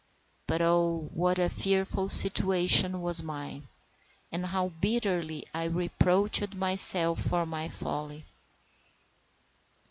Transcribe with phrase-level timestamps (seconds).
[0.47, 3.67] But oh, what a fearful situation was mine,
[4.31, 8.25] and how bitterly I reproached myself for my folly!